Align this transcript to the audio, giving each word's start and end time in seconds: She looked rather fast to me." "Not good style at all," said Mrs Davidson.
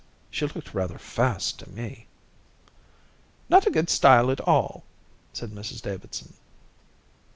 She 0.31 0.47
looked 0.47 0.73
rather 0.73 0.97
fast 0.97 1.59
to 1.59 1.69
me." 1.69 2.07
"Not 3.49 3.71
good 3.71 3.87
style 3.87 4.31
at 4.31 4.39
all," 4.41 4.83
said 5.31 5.51
Mrs 5.51 5.79
Davidson. 5.79 6.33